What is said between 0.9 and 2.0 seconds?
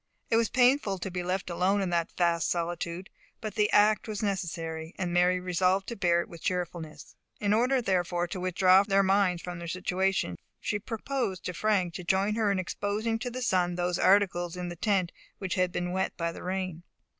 to be left alone in